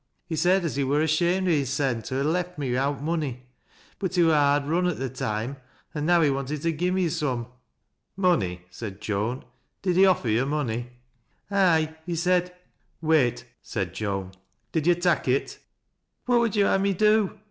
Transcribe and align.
He 0.25 0.35
said 0.35 0.65
at 0.65 0.71
he 0.77 0.83
wur 0.83 1.03
ashamed 1.03 1.47
o' 1.47 1.51
hissen 1.51 2.01
to 2.01 2.23
ha' 2.23 2.25
left 2.25 2.57
me 2.57 2.71
wi'out 2.71 3.03
money, 3.03 3.45
but 3.99 4.15
he 4.15 4.23
wur 4.23 4.33
hard 4.33 4.65
run 4.65 4.87
at 4.87 4.97
the 4.97 5.11
toime, 5.11 5.57
an' 5.93 6.07
now 6.07 6.21
he 6.23 6.31
wanted 6.31 6.63
to 6.63 6.71
gi' 6.71 6.89
me 6.89 7.07
some."" 7.07 7.45
Money 8.15 8.55
1" 8.61 8.63
said 8.71 8.99
Joan." 8.99 9.45
Did 9.83 9.97
he 9.97 10.07
offer 10.07 10.27
yo' 10.29 10.47
money 10.47 10.89
i 11.51 11.57
""Aye, 11.75 11.95
he 12.07 12.15
said 12.15 12.51
"«Wait!" 13.01 13.45
said 13.71 13.93
Joan. 13.93 14.31
«Did 14.71 14.87
yo' 14.87 14.95
tak' 14.95 15.27
it?"" 15.27 15.59
"What 16.25 16.39
would 16.39 16.55
yo' 16.55 16.75
ha' 16.75 16.81
me 16.81 16.93
do 16.93 17.37